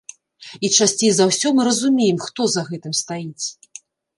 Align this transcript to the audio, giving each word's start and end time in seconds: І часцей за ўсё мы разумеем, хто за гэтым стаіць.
І 0.67 0.69
часцей 0.77 1.11
за 1.17 1.27
ўсё 1.33 1.47
мы 1.57 1.61
разумеем, 1.69 2.17
хто 2.27 2.41
за 2.55 2.61
гэтым 2.71 2.93
стаіць. 3.05 3.45